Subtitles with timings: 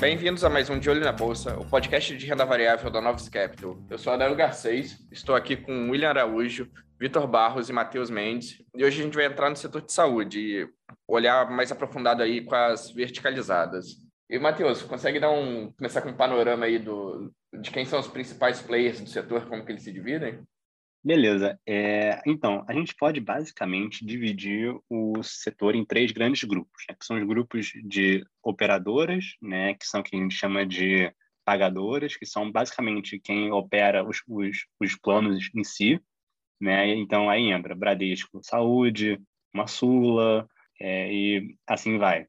[0.00, 3.28] Bem-vindos a mais um De Olho na Bolsa, o podcast de renda variável da Novos
[3.28, 3.76] Capital.
[3.90, 8.82] Eu sou Adélio Garcês, estou aqui com William Araújo, Vitor Barros e Matheus Mendes, e
[8.82, 10.68] hoje a gente vai entrar no setor de saúde e
[11.06, 13.88] olhar mais aprofundado aí com as verticalizadas.
[14.30, 17.30] E, Matheus, consegue dar um, começar com um panorama aí do,
[17.60, 20.42] de quem são os principais players do setor, como que eles se dividem?
[21.02, 21.58] Beleza.
[21.66, 27.06] É, então, a gente pode basicamente dividir o setor em três grandes grupos, né, que
[27.06, 31.10] são os grupos de operadoras, né, que são quem a gente chama de
[31.44, 36.00] pagadoras, que são basicamente quem opera os, os, os planos em si.
[36.60, 36.94] Né?
[36.94, 39.18] Então, aí entra Bradesco Saúde,
[39.54, 40.46] Massula,
[40.78, 42.26] é, e assim vai.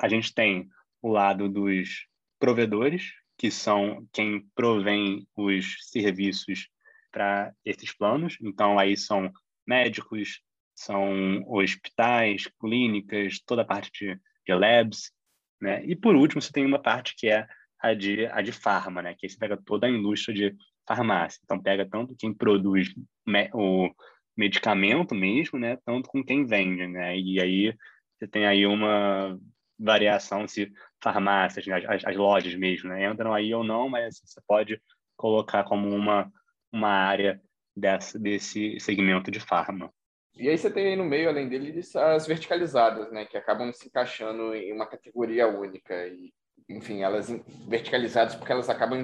[0.00, 0.68] A gente tem
[1.02, 2.06] o lado dos
[2.38, 3.12] provedores,
[3.44, 6.70] que são quem provém os serviços
[7.12, 8.38] para esses planos.
[8.40, 9.30] Então, aí são
[9.66, 10.40] médicos,
[10.74, 15.12] são hospitais, clínicas, toda a parte de, de labs,
[15.60, 15.84] né?
[15.84, 17.46] E por último, você tem uma parte que é
[17.82, 19.14] a de a de farma, né?
[19.14, 20.56] Que aí você pega toda a indústria de
[20.88, 21.38] farmácia.
[21.44, 22.94] Então pega tanto quem produz
[23.26, 23.90] me, o
[24.34, 25.76] medicamento mesmo, né?
[25.84, 27.14] Tanto com quem vende, né?
[27.18, 27.76] E aí
[28.16, 29.38] você tem aí uma
[29.78, 30.72] variação se
[31.04, 31.84] farmácias, né?
[31.86, 33.08] as, as, lojas mesmo, né?
[33.08, 34.80] Entram aí ou não, mas você pode
[35.16, 36.32] colocar como uma
[36.72, 37.40] uma área
[37.76, 39.92] dessa, desse segmento de farma.
[40.36, 43.86] E aí você tem aí no meio, além dele, as verticalizadas, né, que acabam se
[43.86, 46.32] encaixando em uma categoria única e
[46.68, 47.28] enfim, elas
[47.68, 48.98] verticalizadas porque elas acabam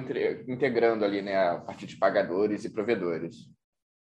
[0.47, 3.35] integrando ali, né, a partir de pagadores e provedores.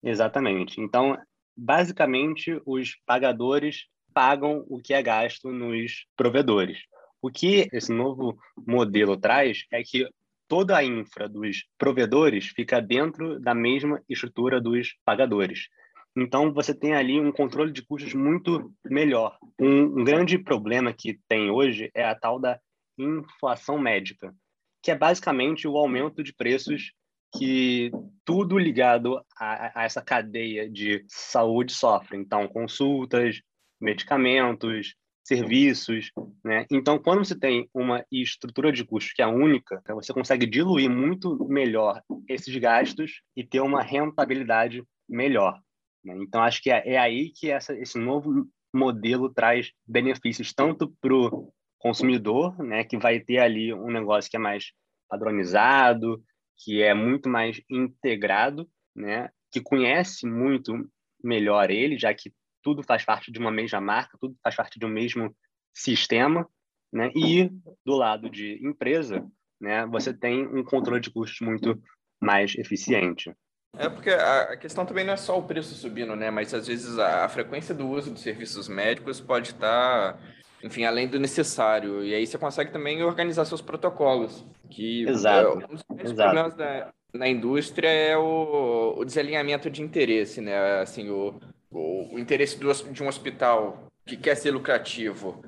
[0.02, 0.80] Exatamente.
[0.80, 1.19] Então,
[1.56, 6.78] basicamente, os pagadores pagam o que é gasto nos provedores.
[7.20, 10.08] O que esse novo modelo traz é que
[10.47, 15.69] toda a infra dos provedores fica dentro da mesma estrutura dos pagadores.
[16.16, 19.38] Então, você tem ali um controle de custos muito melhor.
[19.59, 22.59] Um, grande problema que tem hoje é a tal da
[22.98, 24.34] inflação médica,
[24.82, 26.92] que é basicamente o aumento de preços
[27.37, 27.91] que
[28.25, 32.16] tudo ligado a, a essa cadeia de saúde sofre.
[32.16, 33.41] Então, consultas,
[33.81, 34.94] medicamentos,
[35.28, 36.11] serviços,
[36.43, 36.65] né?
[36.71, 40.91] Então, quando você tem uma estrutura de custos que é única, então você consegue diluir
[40.91, 45.61] muito melhor esses gastos e ter uma rentabilidade melhor.
[46.03, 46.16] Né?
[46.22, 51.15] Então, acho que é, é aí que essa, esse novo modelo traz benefícios tanto para
[51.15, 54.72] o consumidor, né, que vai ter ali um negócio que é mais
[55.09, 56.22] padronizado,
[56.56, 60.75] que é muito mais integrado, né, que conhece muito
[61.22, 64.86] melhor ele, já que tudo faz parte de uma mesma marca, tudo faz parte de
[64.86, 65.34] um mesmo
[65.74, 66.48] sistema,
[66.92, 67.10] né?
[67.14, 67.50] E
[67.84, 69.26] do lado de empresa,
[69.60, 71.80] né, você tem um controle de custos muito
[72.20, 73.32] mais eficiente.
[73.76, 76.30] É porque a questão também não é só o preço subindo, né?
[76.30, 80.18] Mas às vezes a, frequência do uso de serviços médicos pode estar,
[80.64, 82.02] enfim, além do necessário.
[82.04, 84.44] E aí você consegue também organizar seus protocolos.
[84.70, 85.60] Que Exato.
[85.60, 90.80] É, um dos grandes problemas da, na indústria é o, o desalinhamento de interesse, né?
[90.80, 91.38] Assim, o,
[91.70, 95.42] o, interesse do, de um hospital que quer ser lucrativo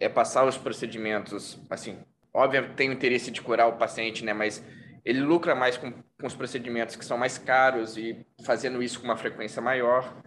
[0.00, 1.98] é passar os procedimentos, assim,
[2.32, 4.32] óbvio, tem o interesse de curar o paciente, né?
[4.32, 4.64] Mas
[5.04, 9.04] ele lucra mais com, com os procedimentos que são mais caros e fazendo isso com
[9.04, 10.22] uma frequência maior.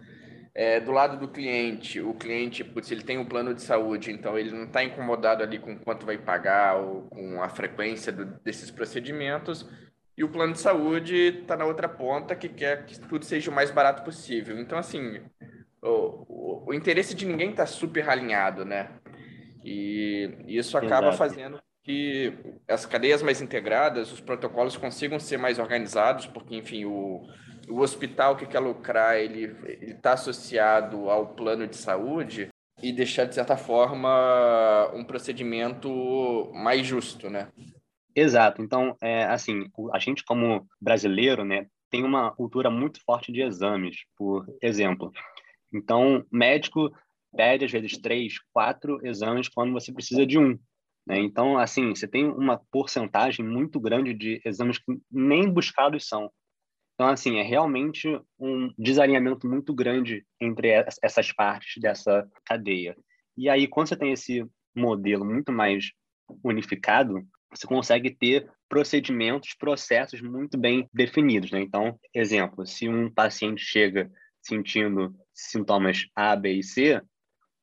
[0.54, 4.38] É, do lado do cliente, o cliente, putz, ele tem um plano de saúde, então
[4.38, 8.70] ele não está incomodado ali com quanto vai pagar ou com a frequência do, desses
[8.70, 9.68] procedimentos.
[10.16, 13.54] E o plano de saúde está na outra ponta que quer que tudo seja o
[13.54, 14.58] mais barato possível.
[14.58, 15.20] Então, assim,
[15.82, 18.90] o, o, o interesse de ninguém está super alinhado, né?
[19.62, 21.18] E isso acaba Exato.
[21.18, 22.32] fazendo que
[22.66, 27.22] as cadeias mais integradas, os protocolos consigam ser mais organizados, porque, enfim, o,
[27.68, 32.48] o hospital que quer lucrar, ele está associado ao plano de saúde
[32.82, 37.48] e deixar, de certa forma, um procedimento mais justo, né?
[38.16, 38.62] Exato.
[38.62, 43.96] Então, é, assim, a gente como brasileiro, né, tem uma cultura muito forte de exames,
[44.16, 45.12] por exemplo.
[45.72, 46.90] Então, médico
[47.36, 50.58] pede às vezes três, quatro exames quando você precisa de um.
[51.06, 51.18] Né?
[51.20, 56.30] Então, assim, você tem uma porcentagem muito grande de exames que nem buscados são.
[56.94, 58.08] Então, assim, é realmente
[58.38, 60.70] um desalinhamento muito grande entre
[61.02, 62.96] essas partes dessa cadeia.
[63.36, 64.42] E aí, quando você tem esse
[64.74, 65.90] modelo muito mais
[66.42, 71.50] unificado, você consegue ter procedimentos, processos muito bem definidos.
[71.50, 71.60] Né?
[71.60, 74.10] Então, exemplo, se um paciente chega
[74.40, 77.00] sentindo sintomas A, B e C,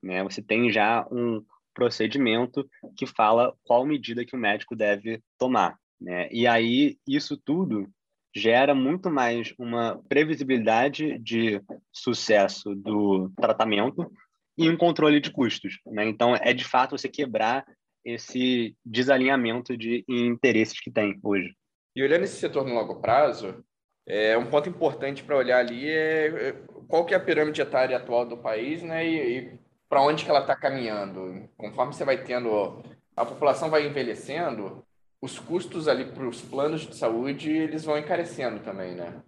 [0.01, 1.43] né, você tem já um
[1.73, 5.77] procedimento que fala qual medida que o médico deve tomar.
[5.99, 6.27] Né?
[6.31, 7.89] E aí, isso tudo
[8.35, 14.11] gera muito mais uma previsibilidade de sucesso do tratamento
[14.57, 15.79] e um controle de custos.
[15.85, 16.05] Né?
[16.07, 17.65] Então, é de fato você quebrar
[18.05, 21.55] esse desalinhamento de interesses que tem hoje.
[21.95, 23.63] E olhando esse setor no longo prazo,
[24.05, 26.55] é, um ponto importante para olhar ali é, é
[26.87, 30.29] qual que é a pirâmide etária atual do país né, e, e para onde que
[30.29, 31.47] ela está caminhando.
[31.57, 32.83] Conforme você vai tendo,
[33.15, 34.83] a população vai envelhecendo,
[35.21, 39.21] os custos ali para os planos de saúde eles vão encarecendo também, né?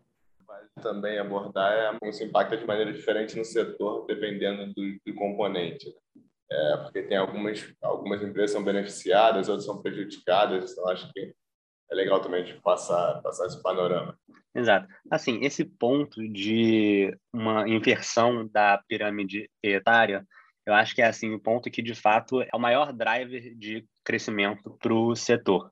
[0.82, 5.96] Também abordar é como se impacta de maneira diferente no setor, dependendo do, do componente.
[6.52, 11.34] É, porque tem algumas, algumas empresas são beneficiadas, outras são prejudicadas, então acho que
[11.92, 14.18] é legal também de passar, passar esse panorama.
[14.54, 14.88] Exato.
[15.12, 20.26] Assim, esse ponto de uma inversão da pirâmide etária,
[20.66, 23.86] eu acho que é assim o ponto que de fato é o maior driver de
[24.04, 25.72] crescimento para o setor.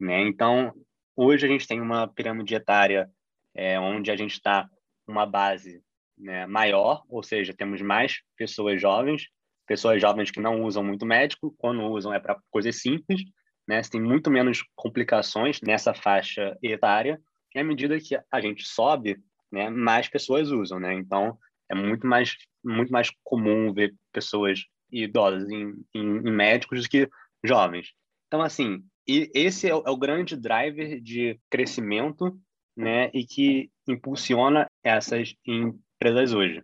[0.00, 0.22] Né?
[0.22, 0.72] Então,
[1.16, 3.10] hoje a gente tem uma pirâmide etária
[3.54, 4.68] é, onde a gente está
[5.06, 5.82] uma base
[6.16, 9.28] né, maior, ou seja, temos mais pessoas jovens,
[9.66, 13.22] pessoas jovens que não usam muito médico, quando usam é para coisas simples,
[13.66, 13.82] né?
[13.82, 17.20] Você tem muito menos complicações nessa faixa etária,
[17.54, 19.16] e à medida que a gente sobe,
[19.50, 20.92] né, mais pessoas usam, né?
[20.94, 21.38] Então,
[21.70, 22.34] é muito mais,
[22.64, 27.08] muito mais comum ver pessoas idosas em, em, em médicos do que
[27.42, 27.92] jovens.
[28.26, 32.38] Então, assim, e esse é o, é o grande driver de crescimento,
[32.76, 36.62] né, e que impulsiona essas empresas hoje.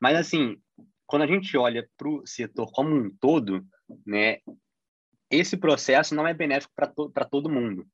[0.00, 0.56] Mas, assim,
[1.06, 3.64] quando a gente olha para o setor como um todo,
[4.04, 4.38] né,
[5.30, 7.86] esse processo não é benéfico para to todo mundo.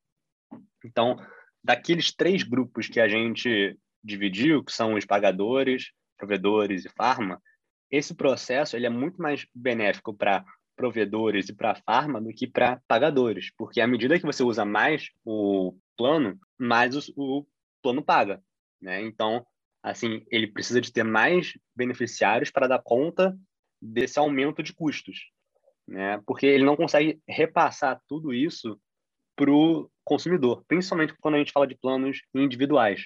[0.85, 1.17] Então,
[1.62, 7.41] daqueles três grupos que a gente dividiu, que são os pagadores, provedores e farma,
[7.91, 10.44] esse processo ele é muito mais benéfico para
[10.75, 15.11] provedores e para farma do que para pagadores, porque à medida que você usa mais
[15.25, 17.47] o plano, mais o, o
[17.82, 18.43] plano paga,
[18.81, 19.03] né?
[19.03, 19.47] Então,
[19.82, 23.37] assim, ele precisa de ter mais beneficiários para dar conta
[23.81, 25.31] desse aumento de custos,
[25.87, 26.23] né?
[26.26, 28.81] Porque ele não consegue repassar tudo isso
[29.34, 33.02] para o consumidor, principalmente quando a gente fala de planos individuais,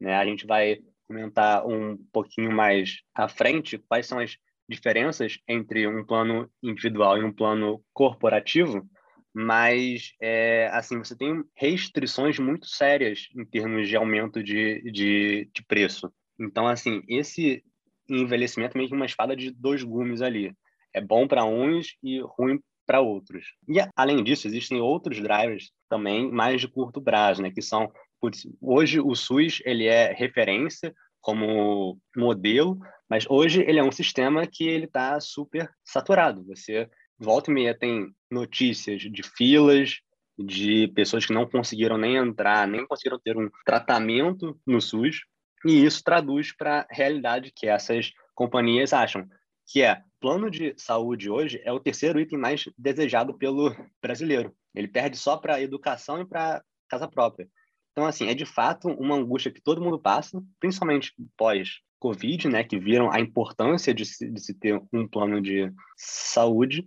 [0.00, 0.16] né?
[0.16, 4.36] A gente vai comentar um pouquinho mais à frente quais são as
[4.68, 8.88] diferenças entre um plano individual e um plano corporativo,
[9.34, 15.64] mas é, assim você tem restrições muito sérias em termos de aumento de, de, de
[15.66, 16.12] preço.
[16.38, 17.64] Então, assim, esse
[18.08, 20.54] envelhecimento é meio que uma espada de dois gumes ali.
[20.92, 23.46] É bom para uns e ruim para outros.
[23.68, 27.90] E além disso, existem outros drivers também mais de curto prazo, né, que são
[28.20, 32.78] putz, hoje o SUS ele é referência como modelo,
[33.08, 36.44] mas hoje ele é um sistema que ele está super saturado.
[36.44, 40.00] Você volta e meia tem notícias de filas,
[40.38, 45.20] de pessoas que não conseguiram nem entrar, nem conseguiram ter um tratamento no SUS,
[45.64, 49.26] e isso traduz para a realidade que essas companhias acham,
[49.66, 54.54] que é plano de saúde hoje é o terceiro item mais desejado pelo brasileiro.
[54.74, 57.48] Ele perde só para educação e para casa própria.
[57.92, 62.78] Então, assim, é de fato uma angústia que todo mundo passa, principalmente pós-Covid, né, que
[62.78, 66.86] viram a importância de se, de se ter um plano de saúde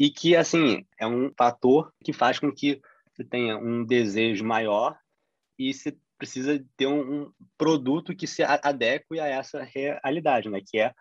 [0.00, 2.80] e que, assim, é um fator que faz com que
[3.12, 4.98] você tenha um desejo maior
[5.58, 10.78] e você precisa ter um, um produto que se adeque a essa realidade, né, que
[10.78, 10.94] é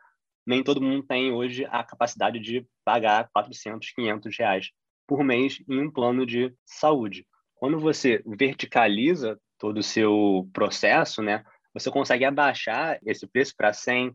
[0.46, 4.72] nem todo mundo tem hoje a capacidade de pagar 400, 500 reais
[5.08, 7.26] por mês em um plano de saúde.
[7.56, 14.14] Quando você verticaliza todo o seu processo, né, você consegue abaixar esse preço para 100,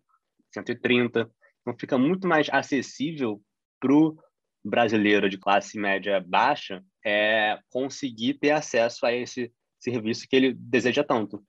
[0.53, 1.31] 130,
[1.63, 3.41] então fica muito mais acessível
[3.81, 4.19] para o
[4.65, 11.05] brasileiro de classe média baixa é, conseguir ter acesso a esse serviço que ele deseja
[11.05, 11.43] tanto.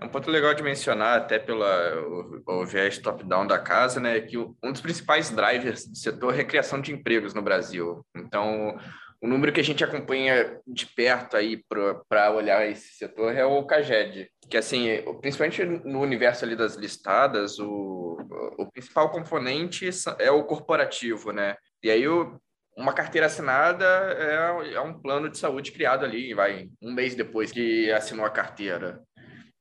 [0.00, 4.20] Um ponto legal de mencionar, até pelo o, o viés top-down da casa, né, é
[4.20, 8.04] que um dos principais drivers do setor é a criação de empregos no Brasil.
[8.16, 8.76] Então,
[9.22, 11.62] o número que a gente acompanha de perto aí
[12.08, 14.88] para olhar esse setor é o CAGED, que assim,
[15.20, 18.18] principalmente no universo ali das listadas, o,
[18.58, 19.88] o principal componente
[20.18, 21.54] é o corporativo, né?
[21.80, 22.36] E aí o,
[22.76, 27.50] uma carteira assinada é, é um plano de saúde criado ali, vai um mês depois
[27.50, 29.02] que assinou a carteira.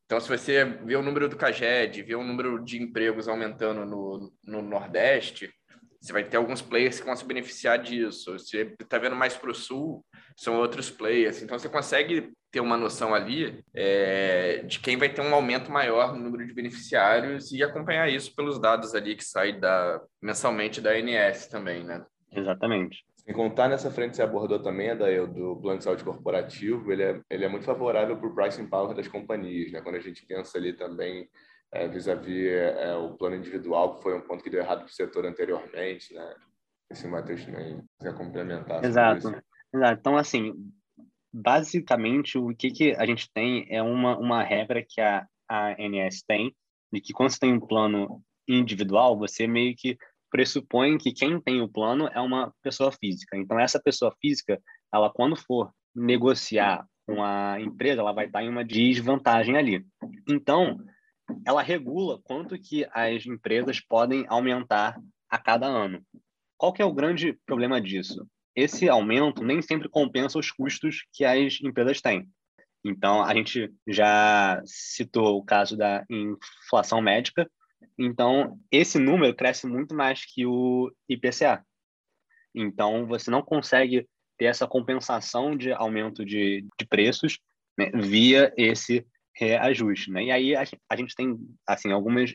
[0.06, 4.34] Então, se você vê o número do CAGED, vê o número de empregos aumentando no,
[4.46, 5.50] no Nordeste,
[6.02, 8.34] você vai ter alguns players que vão se beneficiar disso.
[8.34, 10.04] Você está vendo mais para o sul,
[10.36, 11.42] são outros players.
[11.42, 16.14] Então, você consegue ter uma noção ali é, de quem vai ter um aumento maior
[16.14, 20.92] no número de beneficiários e acompanhar isso pelos dados ali que saem da, mensalmente da
[20.92, 22.04] ANS também, né?
[22.32, 23.04] Exatamente.
[23.28, 27.22] Em contar nessa frente você abordou também, Adael, do plano de saúde corporativo, ele é,
[27.30, 29.82] ele é muito favorável para o pricing power das companhias, né?
[29.82, 31.30] Quando a gente pensa ali também
[31.72, 34.94] é, vis-à-vis é, o plano individual, que foi um ponto que deu errado para o
[34.94, 36.36] setor anteriormente, né?
[36.94, 38.84] Se o Matheus também quiser complementar.
[38.84, 39.42] Exato.
[39.74, 40.00] Exato.
[40.00, 40.54] Então, assim,
[41.32, 46.24] basicamente, o que, que a gente tem é uma, uma regra que a, a ANS
[46.28, 46.54] tem,
[46.92, 49.98] de que quando você tem um plano individual, você meio que
[50.32, 53.38] pressupõe que quem tem o plano é uma pessoa física.
[53.38, 54.60] Então, essa pessoa física,
[54.92, 59.86] ela quando for negociar com a empresa, ela vai estar em uma desvantagem ali.
[60.28, 60.80] Então,
[61.46, 66.02] ela regula quanto que as empresas podem aumentar a cada ano.
[66.58, 68.26] Qual que é o grande problema disso?
[68.56, 72.30] Esse aumento nem sempre compensa os custos que as empresas têm.
[72.84, 77.50] Então, a gente já citou o caso da inflação médica,
[77.98, 81.64] então, esse número cresce muito mais que o IPCA.
[82.54, 84.08] Então, você não consegue
[84.38, 87.40] ter essa compensação de aumento de, de preços
[87.78, 90.12] né, via esse reajuste.
[90.12, 90.26] Né?
[90.26, 92.34] E aí a, a gente tem assim algumas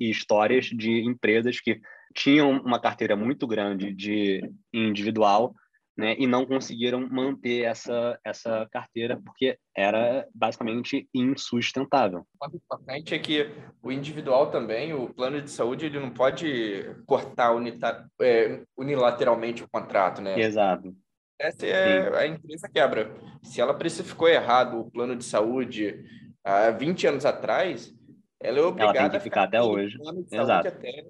[0.00, 1.80] histórias de empresas que
[2.14, 4.40] tinham uma carteira muito grande de
[4.72, 5.54] individual
[5.96, 12.26] né, e não conseguiram manter essa, essa carteira porque era basicamente insustentável.
[12.40, 13.50] O importante é que
[13.82, 19.68] o individual também, o plano de saúde, ele não pode cortar unita, é, unilateralmente o
[19.68, 20.38] contrato, né?
[20.38, 20.94] Exato.
[21.38, 22.16] Essa é Sim.
[22.16, 23.14] a empresa quebra.
[23.42, 26.04] Se ela precificou errado o plano de saúde
[26.44, 27.92] há 20 anos atrás,
[28.40, 29.96] ela é obrigada ela tem que ficar, ficar até hoje.
[30.30, 30.68] Exato.
[30.68, 31.06] Até,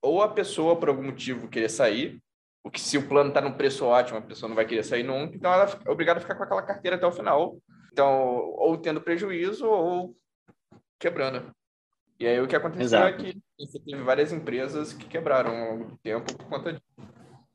[0.00, 2.22] ou a pessoa, por algum motivo, querer sair,
[2.66, 5.04] o que se o plano está num preço ótimo, a pessoa não vai querer sair
[5.04, 7.56] nunca, então ela é obrigada a ficar com aquela carteira até o final.
[7.92, 8.10] Então,
[8.56, 10.16] ou tendo prejuízo ou
[10.98, 11.54] quebrando.
[12.18, 13.24] E aí o que aconteceu é Exato.
[13.24, 16.84] é que você teve várias empresas que quebraram ao longo do tempo por conta disso.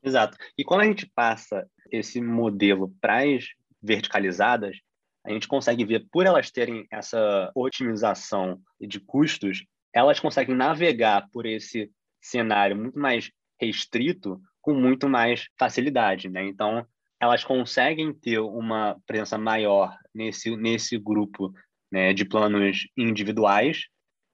[0.02, 0.38] Exato.
[0.56, 3.44] E quando a gente passa esse modelo para as
[3.82, 4.78] verticalizadas,
[5.26, 9.62] a gente consegue ver, por elas terem essa otimização de custos,
[9.94, 16.46] elas conseguem navegar por esse cenário muito mais restrito com muito mais facilidade, né?
[16.46, 16.86] Então,
[17.20, 21.52] elas conseguem ter uma presença maior nesse, nesse grupo
[21.90, 23.82] né, de planos individuais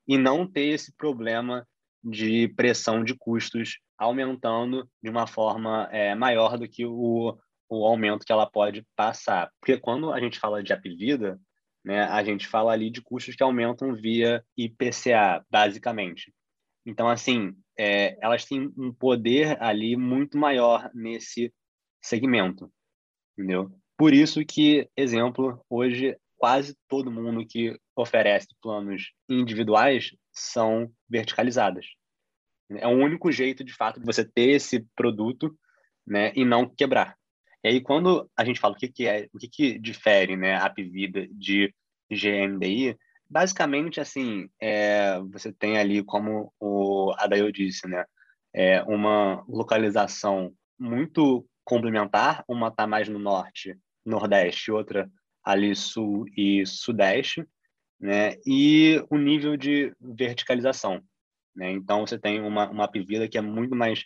[0.07, 1.67] e não ter esse problema
[2.03, 7.37] de pressão de custos aumentando de uma forma é, maior do que o,
[7.69, 9.51] o aumento que ela pode passar.
[9.61, 11.39] Porque quando a gente fala de Apvida,
[11.85, 16.33] né, a gente fala ali de custos que aumentam via IPCA, basicamente.
[16.89, 21.53] Então, assim, é, elas têm um poder ali muito maior nesse
[22.01, 22.73] segmento,
[23.37, 23.71] entendeu?
[23.95, 31.85] Por isso que, exemplo, hoje quase todo mundo que oferece planos individuais são verticalizadas.
[32.71, 35.55] É o único jeito, de fato, de você ter esse produto
[36.07, 37.19] né, e não quebrar.
[37.63, 40.55] E aí, quando a gente fala o que, que é, o que, que difere né,
[40.55, 41.71] a Apvida de
[42.11, 42.97] GMDI,
[43.29, 48.05] basicamente, assim, é, você tem ali, como o Adail disse, né,
[48.55, 55.11] é uma localização muito complementar, uma está mais no norte, nordeste, outra
[55.45, 57.45] ali sul e sudeste,
[58.01, 61.03] né, e o nível de verticalização.
[61.55, 61.71] Né?
[61.73, 64.05] Então, você tem uma, uma Apivida que é muito mais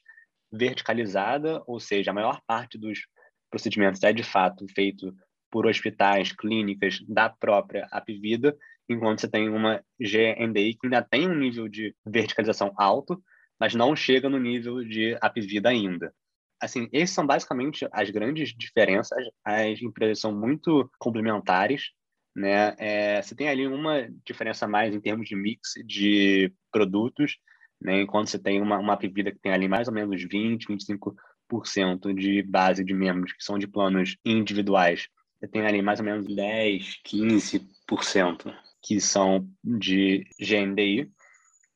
[0.50, 3.06] verticalizada, ou seja, a maior parte dos
[3.50, 5.14] procedimentos é de fato feito
[5.50, 8.56] por hospitais, clínicas da própria Apivida,
[8.88, 13.22] enquanto você tem uma GNDI que ainda tem um nível de verticalização alto,
[13.58, 16.12] mas não chega no nível de Apvida ainda.
[16.60, 19.18] Assim, esses são basicamente as grandes diferenças.
[19.44, 21.90] As empresas são muito complementares,
[22.34, 22.74] né?
[22.78, 27.36] É, você tem ali uma diferença mais em termos de mix de produtos,
[27.80, 28.02] né?
[28.02, 29.08] Enquanto você tem uma, uma que
[29.40, 34.16] tem ali mais ou menos 20, 25% de base de membros que são de planos
[34.24, 35.08] individuais,
[35.38, 41.10] você tem ali mais ou menos 10, 15% que são de GNDI,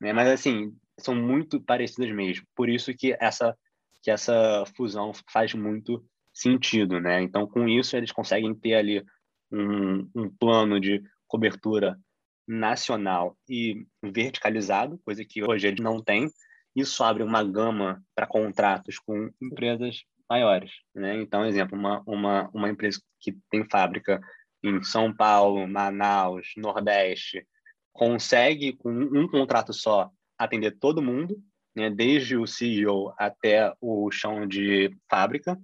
[0.00, 0.12] né?
[0.12, 2.46] mas assim, são muito parecidas mesmo.
[2.54, 3.56] Por isso que essa,
[4.02, 7.00] que essa fusão faz muito sentido.
[7.00, 7.22] Né?
[7.22, 9.04] Então, com isso, eles conseguem ter ali
[9.50, 11.98] um, um plano de cobertura
[12.46, 16.28] nacional e verticalizado, coisa que hoje eles não têm.
[16.74, 20.70] Isso abre uma gama para contratos com empresas maiores.
[20.94, 21.20] Né?
[21.20, 24.20] Então, exemplo, uma, uma, uma empresa que tem fábrica
[24.62, 27.46] em São Paulo, Manaus, Nordeste,
[27.92, 31.36] consegue, com um contrato só, atender todo mundo,
[31.74, 35.58] né, desde o CEO até o chão de fábrica,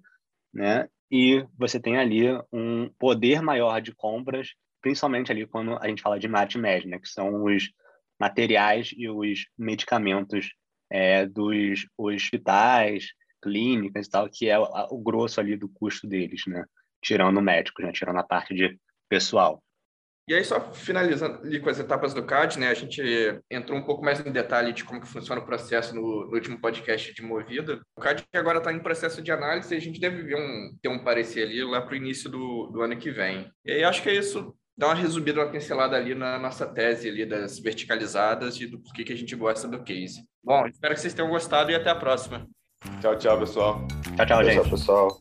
[0.52, 6.02] né, e você tem ali um poder maior de compras, principalmente ali quando a gente
[6.02, 7.70] fala de MATMED, né, que são os
[8.18, 10.54] materiais e os medicamentos
[10.90, 13.08] é, dos hospitais,
[13.42, 16.64] clínicas e tal, que é o, o grosso ali do custo deles, né?
[17.02, 17.92] Tirando médicos, né?
[17.92, 18.78] Tirando a parte de
[19.08, 19.62] pessoal.
[20.28, 22.68] E aí, só finalizando ali com as etapas do CAD, né?
[22.68, 23.02] A gente
[23.50, 26.60] entrou um pouco mais em detalhe de como que funciona o processo no, no último
[26.60, 27.80] podcast de Movida.
[27.96, 30.88] O CAD agora está em processo de análise e a gente deve ver um, ter
[30.88, 33.50] um parecer ali lá para o início do, do ano que vem.
[33.64, 34.54] E aí, acho que é isso.
[34.78, 39.04] Dá uma resumida, uma pincelada ali na nossa tese ali das verticalizadas e do porquê
[39.04, 40.22] que a gente gosta do case.
[40.42, 42.46] Bom, espero que vocês tenham gostado e até a próxima.
[43.00, 43.86] Tchau, tchau, pessoal.
[44.16, 44.54] Tchau, tchau, gente.
[44.54, 45.20] Tchau, pessoal.